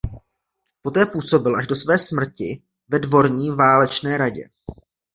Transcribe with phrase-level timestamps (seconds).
[0.81, 4.43] Poté působil až do své smrti ve Dvorní válečné radě.